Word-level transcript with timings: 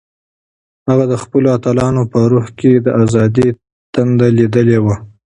هغه 0.89 1.05
د 1.11 1.13
خپلو 1.23 1.47
اتلانو 1.57 2.03
په 2.11 2.19
روح 2.31 2.45
کې 2.59 2.71
د 2.85 2.87
ازادۍ 3.01 3.49
تنده 3.93 4.27
لیدلې 4.37 4.79
وه. 4.83 4.95